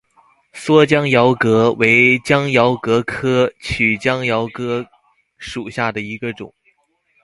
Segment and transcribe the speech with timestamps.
[0.51, 4.83] 蓑江珧蛤为江珧蛤科曲江珧蛤
[5.37, 6.51] 属下的一个种。